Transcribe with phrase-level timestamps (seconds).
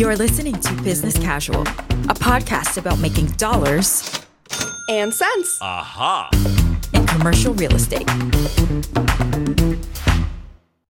[0.00, 4.18] You're listening to Business Casual, a podcast about making dollars
[4.88, 5.58] and cents.
[5.60, 6.30] Aha.
[6.94, 8.08] in commercial real estate.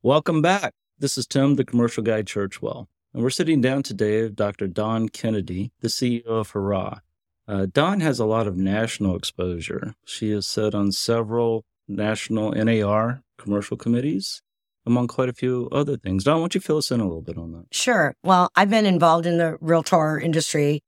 [0.00, 0.74] Welcome back.
[1.00, 4.69] This is Tim, the commercial guy Churchwell, and we're sitting down today with Dr.
[4.69, 7.01] Dawn Kennedy, the CEO of Hurrah.
[7.49, 9.97] Uh, Dawn has a lot of national exposure.
[10.04, 14.40] She has sat on several national NAR commercial committees,
[14.87, 16.24] among quite a few other things.
[16.24, 17.66] Dawn, why don't you fill us in a little bit on that?
[17.73, 18.15] Sure.
[18.23, 20.82] Well, I've been involved in the realtor industry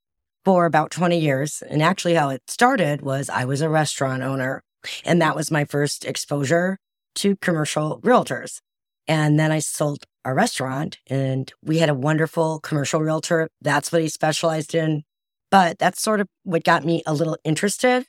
[0.44, 1.62] for about 20 years.
[1.68, 4.62] And actually, how it started was I was a restaurant owner,
[5.04, 6.78] and that was my first exposure
[7.16, 8.60] to commercial realtors.
[9.06, 13.48] And then I sold a restaurant, and we had a wonderful commercial realtor.
[13.60, 15.02] That's what he specialized in.
[15.50, 18.06] But that's sort of what got me a little interested.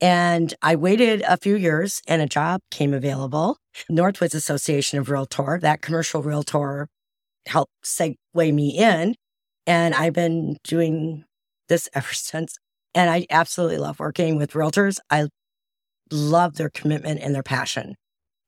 [0.00, 3.58] And I waited a few years and a job came available.
[3.90, 6.88] Northwoods Association of Realtor, that commercial realtor
[7.46, 9.14] helped segue me in.
[9.66, 11.24] And I've been doing
[11.68, 12.56] this ever since.
[12.94, 14.98] And I absolutely love working with realtors.
[15.10, 15.28] I
[16.12, 17.96] love their commitment and their passion.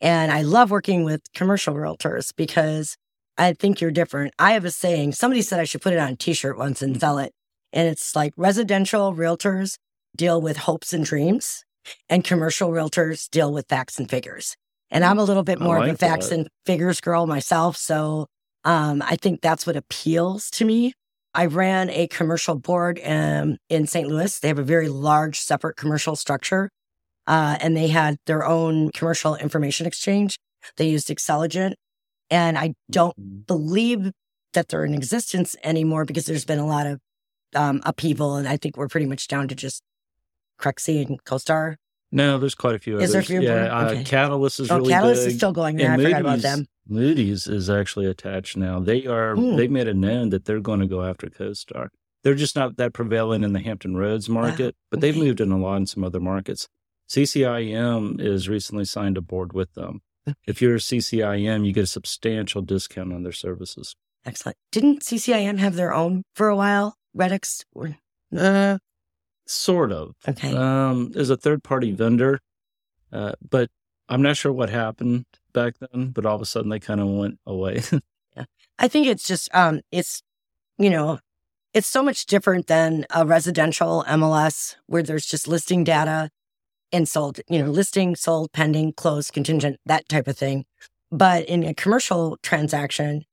[0.00, 2.96] And I love working with commercial realtors because
[3.38, 4.34] I think you're different.
[4.38, 6.82] I have a saying, somebody said I should put it on a t shirt once
[6.82, 7.32] and sell it.
[7.72, 9.76] And it's like residential realtors
[10.16, 11.64] deal with hopes and dreams,
[12.08, 14.56] and commercial realtors deal with facts and figures.
[14.90, 16.38] And I'm a little bit more of a facts that.
[16.38, 17.76] and figures girl myself.
[17.76, 18.26] So
[18.64, 20.92] um, I think that's what appeals to me.
[21.34, 24.08] I ran a commercial board um, in St.
[24.08, 24.38] Louis.
[24.38, 26.70] They have a very large, separate commercial structure,
[27.26, 30.38] uh, and they had their own commercial information exchange.
[30.78, 31.74] They used Xceligent,
[32.30, 34.12] and I don't believe
[34.54, 37.00] that they're in existence anymore because there's been a lot of
[37.54, 39.82] um, upheaval, and I think we're pretty much down to just
[40.60, 41.76] Crexi and CoStar.
[42.12, 43.12] No, there's quite a few Is others.
[43.12, 43.72] there a few yeah, more?
[43.72, 44.04] uh, Okay.
[44.04, 45.30] Catylist is oh, really Catylist big.
[45.32, 45.92] is still going there.
[45.92, 46.66] I forgot about them.
[46.88, 48.78] Moody's is actually attached now.
[48.78, 49.56] They are Hmm.
[49.56, 51.88] they've made it known that they're going to go after CoStar.
[52.22, 55.24] They're just not that prevalent in the Hampton Roads market, but they've okay.
[55.24, 56.68] moved in a lot in some other markets.
[57.08, 60.00] CCIM is recently signed a board with them.
[60.46, 63.94] If you're a CCIM, you get a substantial discount on their services.
[64.24, 64.56] Excellent.
[64.72, 66.96] Didn't CCIM have their own for a while?
[67.16, 67.64] Redix?
[67.72, 67.96] Or,
[68.36, 68.78] Uh,
[69.46, 70.14] sort of.
[70.28, 70.54] okay.
[70.54, 72.40] Um, as a third party vendor,
[73.12, 73.70] uh, but
[74.08, 76.10] I'm not sure what happened back then.
[76.10, 77.82] But all of a sudden, they kind of went away.
[78.36, 78.44] yeah.
[78.78, 80.22] I think it's just um it's
[80.78, 81.18] you know
[81.74, 86.30] it's so much different than a residential MLS where there's just listing data
[86.92, 90.64] and sold, you know, listing, sold, pending, closed, contingent, that type of thing.
[91.10, 93.24] But in a commercial transaction,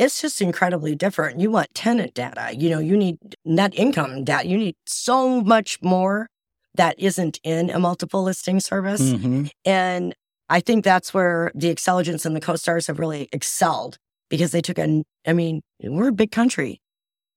[0.00, 1.38] it's just incredibly different.
[1.40, 5.78] You want tenant data, you know, you need net income data, you need so much
[5.82, 6.28] more
[6.74, 9.02] that isn't in a multiple listing service.
[9.02, 9.50] Mhm.
[9.64, 10.14] And
[10.48, 13.98] I think that's where the Excelligence and the CoStars have really excelled
[14.30, 16.80] because they took a, I mean, we're a big country,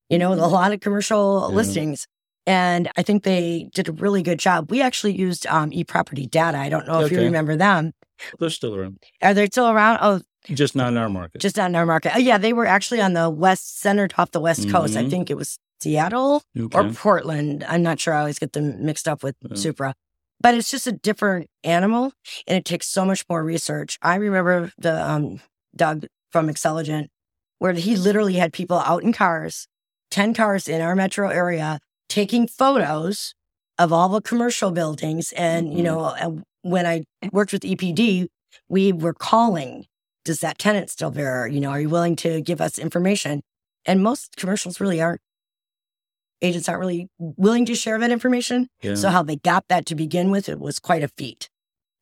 [0.09, 1.55] you know, with a lot of commercial Yeah.
[1.55, 2.07] listings.
[2.45, 4.69] And I think they did a really good job.
[4.71, 6.57] We actually used um, eProperty data.
[6.57, 7.91] I don't know if you remember them.
[8.39, 9.99] They're still around, Are they still around?
[10.01, 11.41] Oh, just not in our market.
[11.41, 12.13] just not in our market.
[12.15, 14.95] Oh, yeah, they were actually on the west, centered off the west coast.
[14.97, 15.09] I Mhm.
[15.09, 16.77] think it was Seattle okay.
[16.77, 17.63] or Portland.
[17.67, 18.13] I'm not sure.
[18.13, 19.55] I always get them mixed up with Yeah.
[19.55, 19.95] Supra.
[20.39, 22.11] But it's just a different animal
[22.47, 23.97] and it takes so much more research.
[24.01, 25.39] I remember the um,
[25.75, 27.07] Doug from Xceligent,
[27.59, 29.67] where he literally had people out in cars,
[30.11, 33.33] 10 cars in our metro area, taking photos
[33.79, 35.31] of all the commercial buildings.
[35.33, 35.83] And, you Mhm.
[35.83, 38.27] know, when I worked with EPD,
[38.69, 39.85] we were calling,
[40.25, 41.47] does that tenant still there?
[41.47, 43.41] You know, are you willing to give us information?
[43.85, 45.21] And most commercials really aren't
[46.41, 48.67] agents aren't really willing to share that information.
[48.81, 48.95] yeah.
[48.95, 51.49] So how they got that to begin with, it was quite a feat.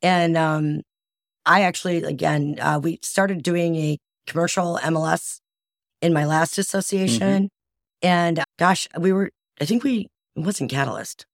[0.01, 0.81] And um,
[1.45, 5.39] I actually, again, uh, we started doing a commercial MLS
[6.01, 7.49] in my last association.
[8.01, 9.29] And uh, gosh, we were,
[9.59, 11.27] I think we, it wasn't Catylist.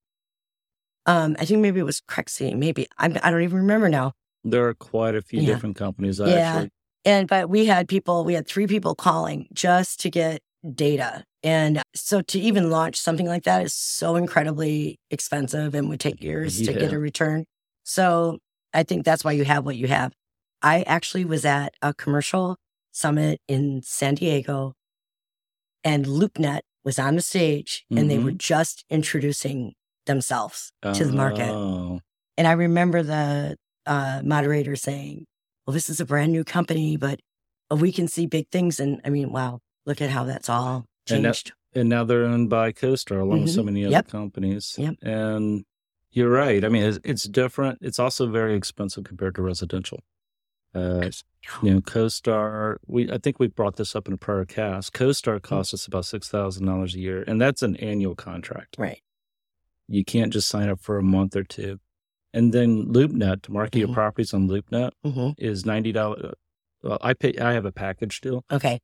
[1.06, 2.54] Um, I think maybe it was Crexi.
[2.58, 4.12] Maybe I'm, I don't even remember now.
[4.44, 5.54] there are quite a few Yeah.
[5.54, 6.20] different companies.
[6.20, 6.26] Yeah.
[6.28, 6.70] Actually,
[7.08, 10.42] And but we had people, we had three people calling just to get
[10.76, 11.24] data.
[11.42, 16.22] And so to even launch something like that is so incredibly expensive and would take
[16.22, 17.46] years to get a return.
[17.84, 18.40] So
[18.74, 20.12] I think that's why you have what you have.
[20.62, 22.58] I actually was at a commercial
[22.92, 24.74] summit in San Diego
[25.86, 29.76] and LoopNet was on the stage and they were just introducing
[30.08, 31.48] themselves to the market.
[31.50, 32.02] Oh,
[32.38, 33.56] And I remember the
[33.86, 35.26] uh, moderator saying,
[35.68, 37.20] well, this is a brand new company, but
[37.70, 38.80] uh, we can see big things.
[38.80, 41.52] And I mean, wow, look at how that's all And that- changed.
[41.76, 43.66] and now they're owned by CoStar along with so mm-hmm.
[43.66, 44.08] many other Yep.
[44.08, 44.76] companies.
[44.78, 44.96] Yep.
[45.02, 45.66] And
[46.12, 46.64] you're right.
[46.64, 47.80] I mean, it's, it's different.
[47.82, 50.00] It's also very expensive compared to residential.
[50.74, 51.10] Uh,
[51.62, 52.78] you know, CoStar.
[52.88, 54.94] We I think we brought this up in a prior cast.
[54.94, 55.42] CoStar mm.
[55.42, 58.76] costs us about six thousand dollars a year, and that's an annual contract.
[58.78, 59.02] Right.
[59.88, 61.80] You can't just sign up for a month or two.
[62.38, 63.94] And then LoopNet to market your Mhm.
[63.94, 66.34] properties on LoopNet hmm is ninety dollars.
[66.84, 67.34] Well, I pay.
[67.40, 68.80] I have a package deal, Okay.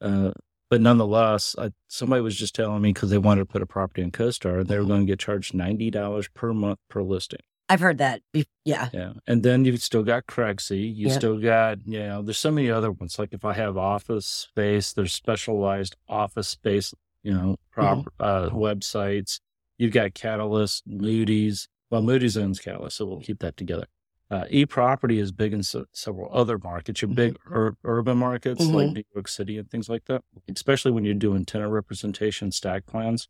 [0.00, 0.30] uh,
[0.70, 4.02] but nonetheless, I, somebody was just telling me because they wanted to put a property
[4.02, 4.88] in CoStar, they were Mhm.
[4.88, 7.40] going to get charged ninety dollars per month per listing.
[7.68, 8.22] I've heard that.
[8.32, 8.88] Be- yeah.
[8.92, 9.14] Yeah.
[9.26, 10.94] And then you've still got Craigslist.
[10.94, 11.14] You Yeah.
[11.14, 13.18] still got, you know, there's so many other ones.
[13.18, 16.94] Like if I have office space, there's specialized office space,
[17.24, 19.40] you know, prop, uh, websites.
[19.78, 21.68] You've got Catylist, Moody's.
[21.92, 23.84] Well, Moody's owns Catylist, so we'll keep that together.
[24.30, 27.02] Uh, e-property is big in se- several other markets.
[27.02, 28.94] Your big ur- urban markets like Mhm.
[28.94, 33.28] New York City and things like that, especially when you're doing tenant representation stack plans.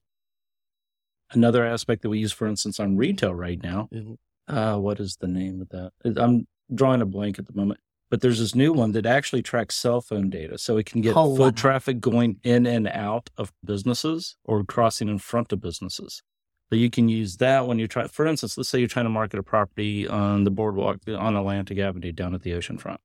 [1.32, 4.18] Another aspect that we use, for instance, on retail right now, Mhm.
[4.46, 5.92] uh, what is the name of that?
[6.16, 7.80] I'm drawing a blank at the moment,
[8.10, 10.56] but there's this new one that actually tracks cell phone data.
[10.56, 11.60] So it can get Oh, foot wow.
[11.62, 16.22] traffic going in and out of businesses or crossing in front of businesses.
[16.72, 19.10] So you can use that when you're trying, for instance, let's say you're trying to
[19.10, 22.96] market a property on the boardwalk on Atlantic Avenue down at the oceanfront.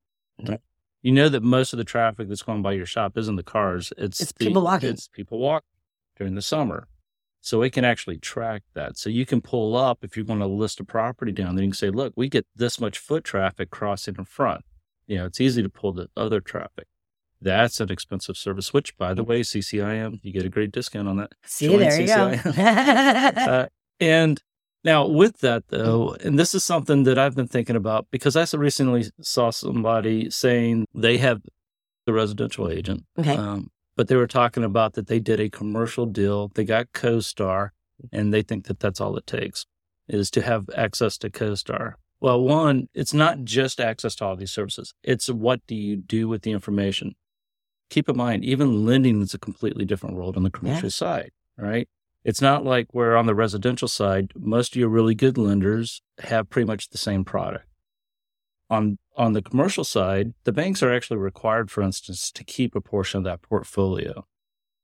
[0.42, 0.60] Mhm.
[1.02, 3.92] You know that most of the traffic that's going by your shop isn't the cars.
[3.98, 4.88] It's, It's the- people walking.
[4.92, 5.68] It's people walking
[6.16, 6.88] during the summer.
[7.42, 8.98] So it can actually track that.
[8.98, 11.66] So you can pull up if you're going to list a property down there.
[11.66, 14.64] You can say, look, we get this much foot traffic crossing in front.
[15.08, 16.88] You know, it's easy to pull the other traffic.
[17.42, 21.18] That's an expensive service, which, by the way, CCIM, you get a great discount on
[21.18, 21.34] that.
[21.46, 22.40] See, Join there you go.
[23.48, 23.68] Uh,
[24.00, 24.42] and
[24.84, 28.46] now with that though, and this is something that I've been thinking about because I
[28.58, 31.42] recently saw somebody saying they have
[32.06, 33.36] the residential agent, okay.
[33.36, 36.50] um, but they were talking about that they did a commercial deal.
[36.50, 37.72] They got CoStar,
[38.12, 39.66] and they think that that's all it takes
[40.08, 41.96] is to have access to CoStar.
[42.20, 44.94] Well, one, it's not just access to all these services.
[45.04, 47.16] It's what do you do with the information?
[47.90, 51.88] Keep in mind, even lending is a completely different world on the commercial side, right?
[52.24, 56.50] It's not like where on the residential side, most of your really good lenders have
[56.50, 57.66] pretty much the same product.
[58.70, 62.82] On on the commercial side, the banks are actually required, for instance, to keep a
[62.82, 64.26] portion of that portfolio.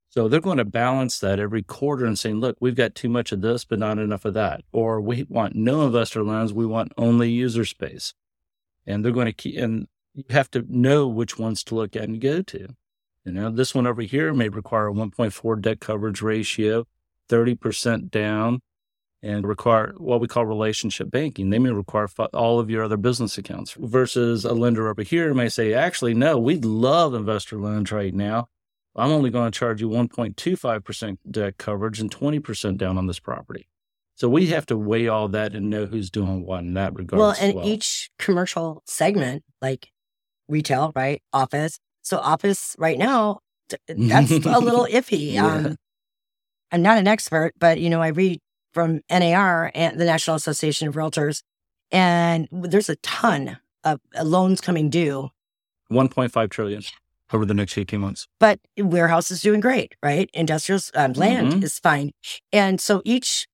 [0.09, 3.31] So they're going to balance that every quarter and saying, look, we've got too much
[3.31, 4.61] of this, but not enough of that.
[4.71, 8.13] Or we want no investor loans, we want only user space.
[8.85, 12.03] And they're going to keep, and you have to know which ones to look at
[12.03, 12.75] and go to.
[13.25, 16.85] You know, this one over here may require a 1.4 debt coverage ratio,
[17.29, 18.59] 30% down,
[19.21, 21.49] and require what we call relationship banking.
[21.49, 25.47] They may require all of your other business accounts versus a lender over here may
[25.47, 28.49] say, actually, no, we'd love investor loans right now.
[28.95, 33.67] I'm only going to charge you 1.25% debt coverage and 20% down on this property.
[34.15, 37.19] So we have to weigh all that and know who's doing what in that regard.
[37.19, 37.65] Well, and well.
[37.65, 39.89] each commercial segment, like
[40.47, 41.23] retail, right?
[41.31, 41.79] Office.
[42.03, 43.39] So office right now,
[43.87, 45.33] that's a little iffy.
[45.33, 45.47] Yeah.
[45.47, 45.75] Um,
[46.71, 48.39] I'm not an expert, but you know, I read
[48.73, 51.41] from NAR and the National Association of Realtors,
[51.91, 55.29] and there's a ton of uh, loans coming due.
[55.91, 56.81] 1.5 trillion
[57.31, 58.27] over the next 18 months.
[58.39, 60.29] But warehouse is doing great, right?
[60.33, 61.63] Industrial um, land Mhm.
[61.63, 62.11] is fine,
[62.51, 63.47] and so each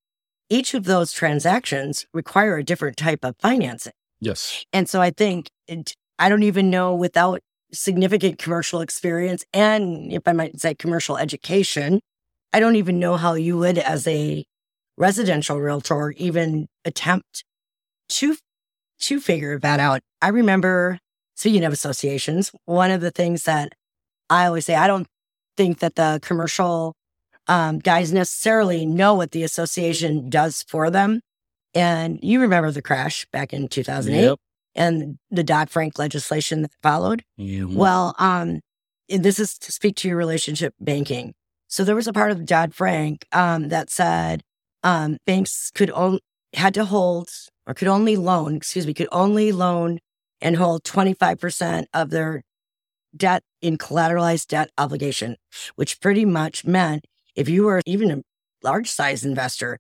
[0.52, 3.94] each of those transactions require a different type of financing.
[4.20, 4.66] Yes.
[4.74, 10.28] And so I think it, I don't even know without significant commercial experience and if
[10.28, 12.00] I might say commercial education,
[12.54, 14.46] I don't even know how you would as a
[14.98, 17.44] residential realtor even attempt
[18.10, 18.38] to
[19.00, 20.02] to figure that out.
[20.22, 21.00] I remember
[21.36, 23.74] speaking of associations, one of the things that
[24.30, 25.08] I always say I don't
[25.56, 26.96] think that the commercial
[27.48, 31.22] um, guys necessarily know what the association does for them.
[31.74, 34.40] And you remember the crash back in 2008 Yep.
[34.80, 37.24] And the Dodd Frank legislation that followed.
[37.40, 37.76] Mhm.
[37.76, 38.62] Well, um,
[39.10, 41.34] and this is to speak to your relationship banking.
[41.68, 44.42] So there was a part of Dodd Frank um, that said
[44.82, 46.22] um, banks could only
[46.56, 47.30] had to hold
[47.68, 50.00] or could only loan, excuse me, could only loan
[50.42, 52.42] and hold twenty five percent of their
[53.16, 55.36] debt in collateralized debt obligation,
[55.76, 57.06] which pretty much meant
[57.36, 58.22] if you were even a
[58.64, 59.78] large size investor,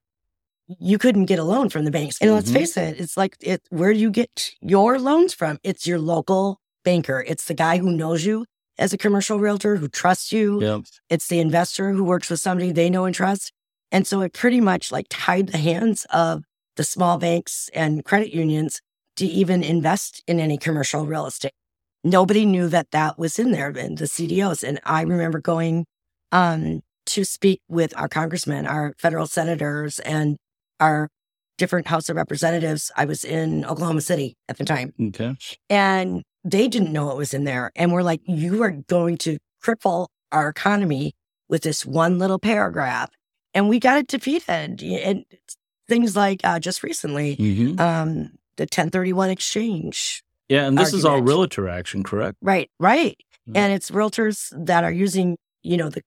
[0.80, 2.18] you couldn't get a loan from the banks.
[2.22, 2.54] And let's Mhm.
[2.54, 5.58] face it, it's like it where do you get your loans from?
[5.64, 7.24] It's your local banker.
[7.28, 8.46] It's the guy who knows you
[8.78, 10.62] as a commercial realtor, who trusts you.
[10.62, 10.82] Yep.
[11.10, 13.52] It's the investor who works with somebody they know and trust.
[13.92, 16.44] And so it pretty much like tied the hands of
[16.76, 18.80] the small banks and credit unions
[19.18, 21.52] to even invest in any commercial real estate.
[22.04, 24.64] Nobody knew that that was in there and the CDOs.
[24.64, 25.86] And I remember going
[26.32, 30.38] um, to speak with our congressmen, our federal senators, and
[30.80, 31.10] our
[31.58, 32.92] different House of Representatives.
[32.96, 34.94] I was in Oklahoma City at the time.
[35.02, 35.36] Okay.
[35.70, 37.72] And they didn't know it was in there.
[37.76, 41.14] And we're like, you are going to cripple our economy
[41.50, 43.10] with this one little paragraph.
[43.54, 44.82] And we got it defeated.
[44.82, 45.26] And
[45.90, 47.80] things like uh, just recently, Mhm.
[47.80, 50.24] um, the 1031 exchange.
[50.48, 52.38] Yeah, and this is all realtor action, correct?
[52.42, 53.18] Right, right.
[53.50, 53.58] Mhm.
[53.58, 56.02] And it's realtors that are using, you know, the,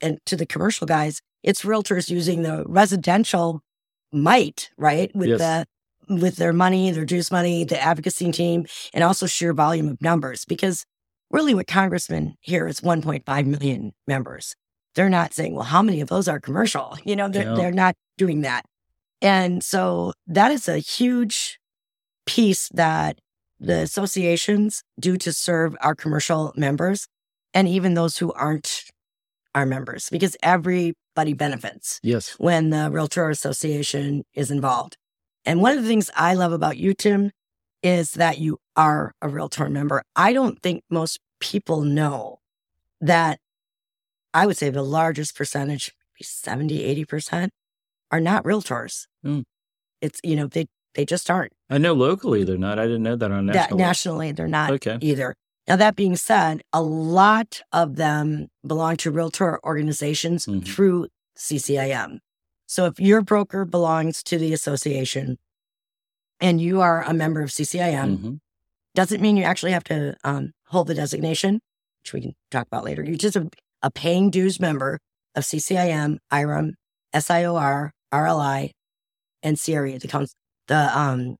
[0.00, 3.60] and to the commercial guys, it's realtors using the residential
[4.12, 5.14] might, right?
[5.14, 5.38] With Yes.
[6.08, 10.00] the, with their money, their juice money, the advocacy team, and also sheer volume of
[10.02, 10.44] numbers.
[10.44, 10.84] Because
[11.30, 14.54] really what congressmen here is 1.5 million members.
[14.94, 16.98] They're not saying, well, how many of those are commercial?
[17.04, 17.54] You know, they're, Yeah.
[17.54, 18.64] they're not doing that.
[19.22, 21.58] And so that is a huge
[22.26, 23.18] piece that
[23.60, 27.06] the associations do to serve our commercial members
[27.54, 28.84] and even those who aren't
[29.54, 30.36] our members because
[31.14, 32.34] everybody benefits Yes.
[32.38, 34.96] when the Realtor Association is involved.
[35.44, 37.30] And one of the things I love about you, Tim,
[37.82, 40.02] is that you are a Realtor member.
[40.16, 42.38] I don't think most people know
[43.00, 43.40] that
[44.32, 47.48] I would say the largest percentage, maybe 70, 80%,
[48.10, 49.06] are not Realtors.
[49.26, 49.42] Mm.
[50.00, 51.52] It's, you know, they, they just aren't.
[51.68, 52.78] I know locally they're not.
[52.78, 53.78] I didn't know that on national.
[53.78, 54.98] nationally, they're not Okay.
[55.00, 55.34] either.
[55.68, 60.66] Now, that being said, a lot of them belong to realtor organizations Mhm.
[60.66, 62.18] through CCIM.
[62.66, 65.38] So if your broker belongs to the association
[66.40, 68.40] and you are a member of CCIM, Mhm.
[68.94, 71.60] doesn't mean you actually have to um, hold the designation,
[72.02, 73.04] which we can talk about later.
[73.04, 73.48] You're just a,
[73.82, 74.98] a paying dues member
[75.34, 76.74] of CCIM, IREM,
[77.14, 78.72] SIOR, RLI,
[79.42, 80.34] and CRE, the, council,
[80.66, 81.36] the um,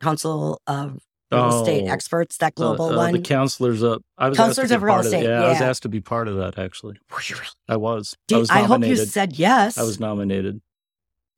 [0.00, 0.98] Council of
[1.32, 3.12] Real Estate Oh, Experts, that uh, global uh, one.
[3.12, 4.02] The counselors up.
[4.18, 5.88] I was Counselors asked to of real part estate, Of, yeah, I was asked to
[5.88, 6.58] be part of that.
[6.58, 7.46] Actually, Were you really?
[7.68, 8.16] I was.
[8.32, 9.78] I was I hope you said yes.
[9.78, 10.60] I was nominated.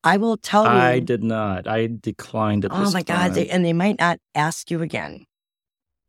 [0.04, 0.70] I will tell you.
[0.70, 1.66] I did not.
[1.68, 3.34] I declined at Oh my God.
[3.34, 5.26] They, and they might not ask you again.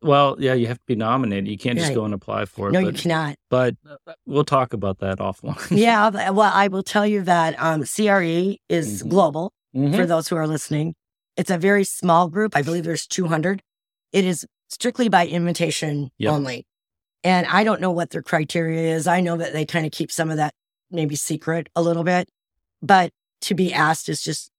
[0.02, 1.48] Well, yeah, you have to be nominated.
[1.48, 1.94] You can't just Right.
[1.94, 2.72] go and apply for it.
[2.72, 3.36] No, but, you cannot.
[3.50, 5.58] But uh, we'll talk about that offline.
[5.70, 6.10] yeah.
[6.32, 9.08] Well, I will tell you that um, CRE is Mhm.
[9.08, 9.94] global Mhm.
[9.96, 10.94] for those who are listening.
[11.36, 12.54] It's a very small group.
[12.56, 13.62] I believe there's 200.
[14.14, 16.32] It is strictly by invitation Yep.
[16.32, 16.66] only.
[17.24, 19.06] And I don't know what their criteria is.
[19.06, 20.54] I know that they kind of keep some of that
[20.90, 22.28] maybe secret a little bit,
[22.80, 23.10] but
[23.42, 24.50] to be asked is just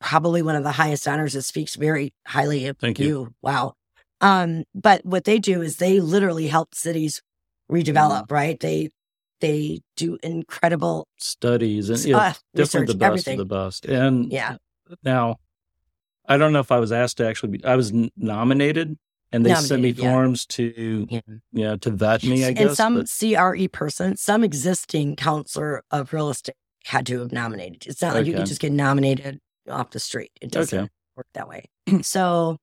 [0.00, 1.34] probably one of the highest honors.
[1.34, 3.34] It speaks very highly of Thank you.
[3.42, 3.74] Wow.
[4.20, 7.20] Um, but what they do is they literally help cities
[7.70, 8.34] redevelop, Mm-hmm.
[8.34, 8.58] right?
[8.60, 8.90] They
[9.40, 13.40] they do incredible Studies and uh, yeah, definitely research, the best everything.
[13.40, 13.84] of the best.
[13.86, 14.56] And Yeah.
[15.04, 15.36] now,
[16.28, 17.64] I don't know if I was asked to actually be.
[17.64, 18.96] I was n- nominated,
[19.32, 20.12] and they sent me Nominated, yeah.
[20.12, 21.20] forms to Yeah.
[21.52, 22.44] you know to vet me.
[22.44, 22.66] I guess.
[22.68, 26.54] and some but- CRE person, some existing counselor of real estate
[26.84, 27.86] had to have nominated.
[27.86, 28.40] It's not like you Okay.
[28.40, 30.30] can just get nominated off the street.
[30.40, 30.88] It doesn't Okay.
[31.16, 31.64] work that way.
[32.02, 32.56] so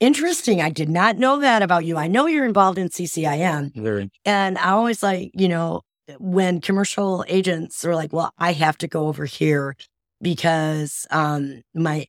[0.00, 0.60] interesting.
[0.60, 1.96] I did not know that about you.
[1.96, 3.72] I know you're involved in CCIM.
[3.76, 5.82] very And I always like, you know,
[6.18, 9.76] when commercial agents are like, well, I have to go over here
[10.20, 12.06] because um my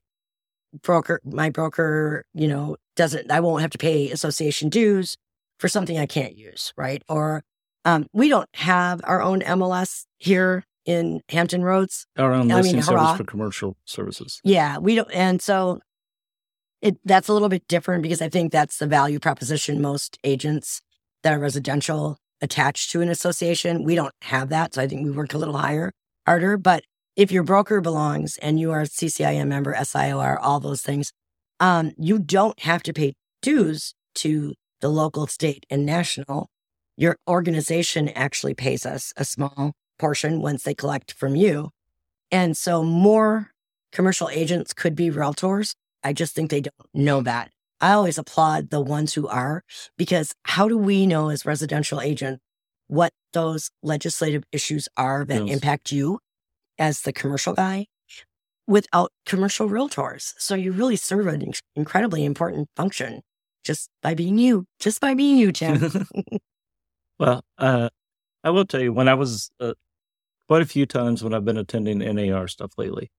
[0.82, 5.16] broker my broker, you know, doesn't I won't have to pay association dues
[5.60, 7.04] for something I can't use, right?
[7.08, 7.44] Or
[7.86, 12.06] um we don't have our own MLS here in Hampton Roads.
[12.18, 14.42] our own I mean, listing service for commercial services.
[14.44, 15.80] Yeah, we don't and so
[16.82, 20.82] it that's a little bit different because I think that's the value proposition most agents
[21.24, 23.84] that are residential attached to an association.
[23.84, 24.74] We don't have that.
[24.74, 25.94] So I think we work a little higher,
[26.26, 26.58] harder.
[26.58, 26.84] But
[27.16, 31.12] if your broker belongs and you are a CCIM member, SIOR, all those things,
[31.60, 36.50] um, you don't have to pay dues to the local, state, and national.
[36.98, 41.70] Your organization actually pays us a small portion once they collect from you.
[42.32, 43.52] And so more
[43.92, 45.76] commercial agents could be realtors.
[46.04, 47.52] I just think they don't know that.
[47.80, 49.64] I always applaud the ones who are
[49.98, 52.40] because how do we know as residential agent
[52.88, 55.56] what those legislative issues are that Yes.
[55.56, 56.20] impact you
[56.78, 57.88] as the commercial guy
[58.68, 60.34] without commercial realtors?
[60.38, 63.22] So you really serve an incredibly important function
[63.64, 66.08] just by being you, just by being you, Tim.
[67.20, 67.90] well, uh,
[68.44, 69.74] I will tell you when I was uh,
[70.48, 73.10] quite a few times when I've been attending NAR stuff lately.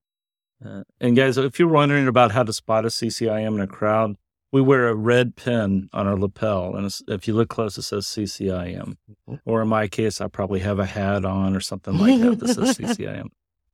[0.65, 4.17] Uh, and guys, if you're wondering about how to spot a CCIM in a crowd,
[4.53, 8.07] we wear a red pin on our lapel, and if you look close, it says
[8.07, 8.97] CCIM.
[9.45, 12.49] Or in my case, I probably have a hat on or something like that that
[12.55, 13.27] says CCIM.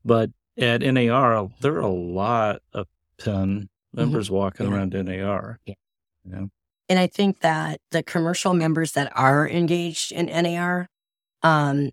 [0.04, 2.87] But at NAR, there are a lot of
[3.19, 4.73] PIN members walking Yeah.
[4.75, 5.59] around NAR.
[5.66, 5.75] Yeah.
[6.25, 6.49] You know?
[6.88, 10.88] And I think that the commercial members that are engaged in NAR,
[11.42, 11.90] um,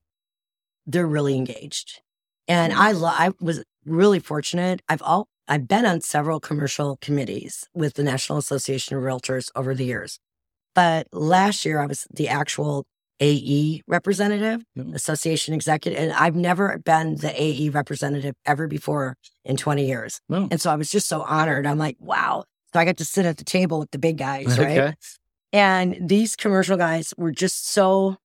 [0.85, 2.01] they're really engaged.
[2.47, 4.81] And I lo- I was really fortunate.
[4.89, 9.73] I've all I've been on several commercial committees with the National Association of Realtors over
[9.73, 10.19] the years.
[10.75, 12.85] But last year I was the actual
[13.19, 14.87] AE representative, Yep.
[14.93, 20.19] association executive, and I've never been the AE representative ever before in 20 years.
[20.29, 20.47] No.
[20.51, 21.65] And so I was just so honored.
[21.65, 22.43] I'm like, wow.
[22.73, 24.77] So I got to sit at the table with the big guys, right?
[24.77, 24.93] Okay.
[25.53, 28.17] And these commercial guys were just so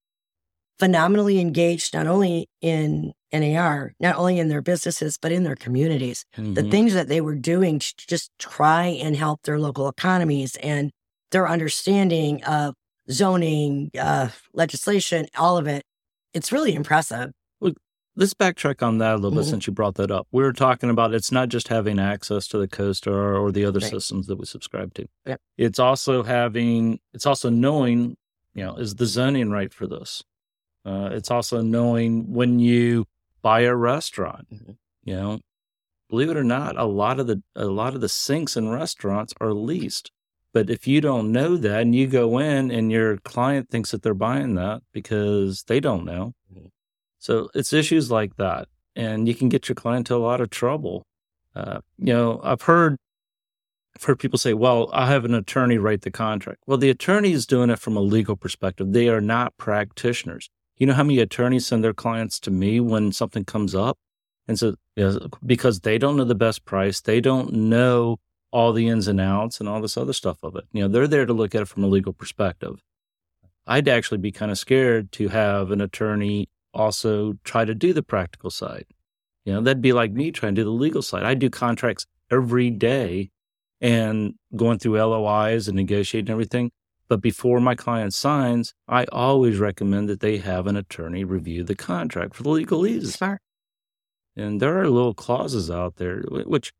[0.79, 6.25] phenomenally engaged, not only in NAR, not only in their businesses, but in their communities.
[6.35, 6.71] The Mhm.
[6.71, 10.91] things that they were doing to just try and help their local economies and
[11.31, 12.75] their understanding of
[13.11, 15.83] zoning, uh, legislation, all of it.
[16.33, 17.31] It's really impressive.
[18.15, 19.49] Let's backtrack on that a little bit Mhm.
[19.49, 20.27] since you brought that up.
[20.31, 23.79] We were talking about it's not just having access to the CoStar or the other
[23.79, 23.89] Right.
[23.89, 25.07] systems that we subscribe to.
[25.25, 25.41] Yep.
[25.57, 28.15] It's also having, it's also knowing,
[28.53, 30.23] you know, is the zoning right for this?
[30.85, 33.05] Uh, it's also knowing when you
[33.41, 34.77] buy a restaurant, Mhm.
[35.03, 35.39] you know,
[36.07, 39.33] believe it or not, a lot of the, a lot of the sinks in restaurants
[39.41, 40.11] are leased.
[40.53, 44.03] But if you don't know that and you go in and your client thinks that
[44.03, 46.69] they're buying that because they don't know, Mhm.
[47.19, 50.49] so it's issues like that, and you can get your client into a lot of
[50.51, 51.03] trouble.
[51.55, 52.97] Uh, you know, I've heard
[53.95, 57.31] I've heard people say, "Well, I have an attorney write the contract." Well, the attorney
[57.31, 58.91] is doing it from a legal perspective.
[58.91, 60.49] They are not practitioners.
[60.77, 63.97] You know how many attorneys send their clients to me when something comes up,
[64.47, 68.17] and so you know, because they don't know the best price, they don't know
[68.53, 70.65] all the ins and outs and all this other stuff of it.
[70.71, 72.79] You know, they're there to look at it from a legal perspective.
[73.65, 78.03] I'd actually be kind of scared to have an attorney also try to do the
[78.03, 78.85] practical side.
[79.43, 81.23] You know, that'd be like me trying to do the legal side.
[81.23, 83.31] I do contracts every day
[83.81, 86.71] and going through LOIs and negotiating everything.
[87.09, 91.75] But before my client signs, I always recommend that they have an attorney review the
[91.75, 93.07] contract for the legalese.
[93.07, 93.41] Smart.
[94.35, 96.71] And there are little clauses out there, which,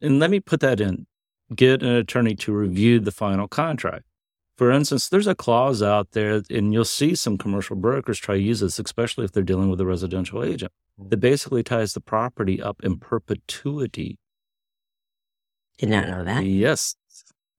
[0.00, 1.06] and let me put that in
[1.54, 4.04] get an attorney to review the final contract.
[4.56, 8.42] For instance, there's a clause out there, and you'll see some commercial brokers try to
[8.42, 12.60] use this, especially if they're dealing with a residential agent, that basically ties the property
[12.60, 14.18] up in perpetuity.
[15.78, 16.44] Did not know that.
[16.44, 16.94] Yes.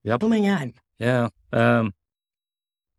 [0.04, 0.24] Yep.
[0.24, 0.74] Oh my God.
[1.00, 1.30] Yeah.
[1.52, 1.94] Um,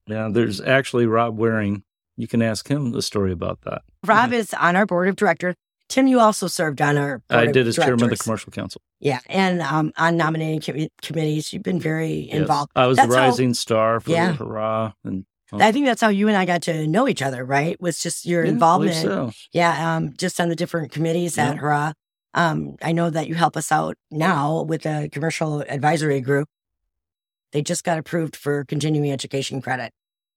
[0.09, 1.85] yeah, there's actually Rob Waring.
[2.17, 3.83] You can ask him the story about that.
[4.05, 5.55] Rob is on our board of directors.
[5.93, 8.81] Tim, you also served on our I did as chairman of the commercial council.
[8.99, 9.19] Yeah.
[9.27, 12.35] And um, on nominating commi- committees, you've been very Yes.
[12.37, 12.71] involved.
[12.75, 14.33] I was the That's how- rising star for Yeah.
[14.33, 14.93] Hurrah.
[15.05, 17.79] And I think that's how you and I got to know each other, right?
[17.79, 18.97] Was just your Yeah, involvement.
[18.97, 19.33] so.
[19.53, 21.93] Yeah, um, just on the different committees at Hurrah.
[22.33, 26.49] Um, I know that you help us out now with the commercial advisory group.
[27.53, 29.93] They just got approved for continuing education credit.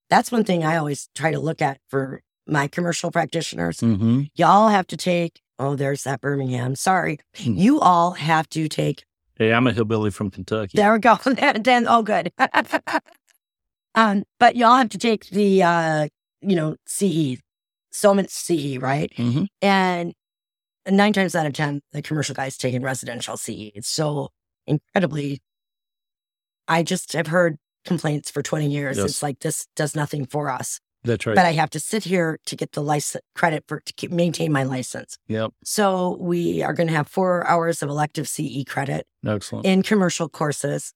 [0.10, 3.78] That's one thing I always try to look at for my commercial practitioners.
[3.80, 4.24] Mm-hmm.
[4.36, 6.76] Y'all have to take, oh, there's that Birmingham.
[6.76, 7.20] Sorry.
[7.36, 7.54] Hmm.
[7.54, 9.06] You all have to take
[9.38, 10.78] Hey, I'm a hillbilly from Kentucky.
[10.78, 11.18] there we go.
[11.26, 12.32] then, oh, good.
[13.96, 16.08] um, but y'all have to take the, uh,
[16.42, 17.42] you know, CE,
[17.92, 19.12] so much CE, right?
[19.18, 20.14] hmm And
[20.90, 23.72] nine times out of 10, the commercial guy's taking residential CE.
[23.76, 24.30] It's so
[24.66, 25.42] incredibly,
[26.70, 28.98] I just have heard complaints for 20 years.
[28.98, 29.06] Yes.
[29.06, 30.80] It's like, this does nothing for us.
[31.06, 31.36] That's right.
[31.36, 34.52] But I have to sit here to get the license credit for, to keep, maintain
[34.52, 35.18] my license.
[35.28, 35.52] yep.
[35.64, 39.66] So we are going to have four hours of elective CE credit Excellent.
[39.66, 40.94] in commercial courses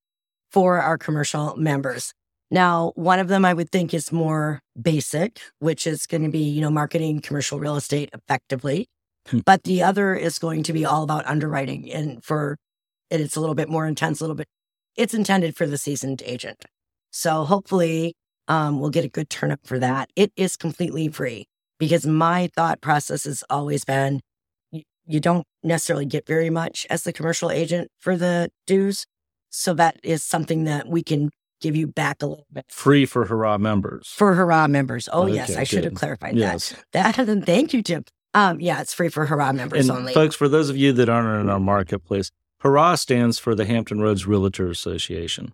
[0.52, 2.14] for our commercial members.
[2.52, 6.40] Now, one of them I would think is more basic, which is going to be,
[6.40, 8.90] you know, marketing commercial real estate effectively.
[9.28, 9.40] Hmm.
[9.46, 12.58] but the other is going to be all about underwriting and for
[13.12, 14.48] and it's a little bit more intense, a little bit
[14.96, 16.66] it's intended for the seasoned agent.
[17.12, 18.16] So hopefully
[18.50, 20.10] um, we'll get a good turn up for that.
[20.18, 21.48] It is completely free
[21.80, 24.20] because my thought process has always been
[24.72, 29.06] you, you don't necessarily get very much as the commercial agent for the dues.
[29.50, 31.30] So that is something that we can
[31.62, 34.08] give you back a little bit Free for Hurrah members.
[34.16, 35.08] for Hurrah members.
[35.12, 36.74] Oh, yes, Okay, I should have clarified yes.
[36.94, 37.16] that.
[37.26, 38.04] That thank you, Jim.
[38.34, 40.14] Um, yeah, it's free for Hurrah members And only.
[40.14, 42.32] folks, for those of you that aren't in our marketplace,
[42.62, 45.54] Hurrah stands for the Hampton Roads Realtor Association.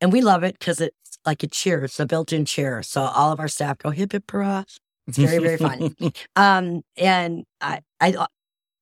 [0.00, 0.94] and we love it because it's
[1.26, 1.84] like a cheer.
[1.84, 2.82] It's a built-in cheer.
[2.82, 4.64] So all of our staff go hip hip hurrah.
[5.06, 5.94] It's very, very fun.
[6.36, 8.26] Um, and I, I,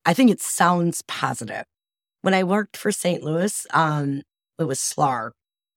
[0.06, 1.64] I think it sounds positive.
[2.22, 3.22] When I worked for St.
[3.22, 4.22] Louis, um,
[4.58, 5.32] it was SLAR.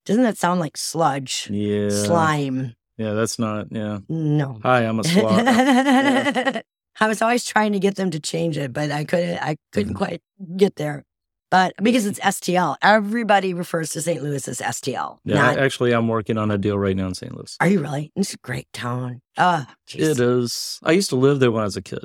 [0.06, 1.50] Doesn't that sound like sludge?
[1.52, 1.90] yeah.
[1.90, 2.74] Slime.
[2.98, 4.00] Yeah, that's not, yeah.
[4.10, 4.60] No.
[4.64, 5.44] Hi, I'm a slot.
[7.00, 9.38] I was always trying to get them to change it, but I couldn't.
[9.38, 10.22] I couldn't quite
[10.56, 11.04] get there
[11.50, 14.22] but because it's STL, everybody refers to St.
[14.22, 15.20] Louis as STL.
[15.24, 15.58] Yeah, not...
[15.58, 17.34] actually, I'm working on a deal right now in St.
[17.34, 17.56] Louis.
[17.60, 18.12] Are you really?
[18.16, 19.22] It's a great town.
[19.38, 20.08] Ah, oh, geez.
[20.08, 20.80] it is.
[20.84, 22.04] I used to live there when I was a kid.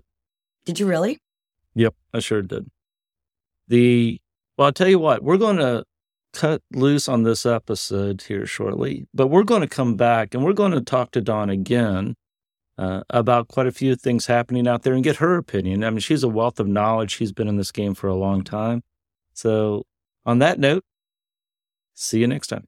[0.64, 1.18] Did you really?
[1.74, 2.70] Yep, I sure did.
[3.68, 4.20] The
[4.56, 5.84] well, I'll tell you what, we're going to
[6.32, 10.52] cut loose on this episode here shortly, but we're going to come back and we're
[10.52, 12.14] going to talk to Dawn again
[12.78, 15.84] uh, about quite a few things happening out there and get her opinion.
[15.84, 17.14] I mean, she's a wealth of knowledge.
[17.14, 18.82] She's been in this game for a long time.
[19.34, 19.84] So,
[20.24, 20.84] on that note,
[21.94, 22.64] see you next time.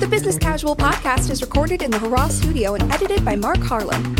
[0.00, 4.14] The Business Casual podcast is recorded in the Hurrah Studio and edited by Mark Harlan.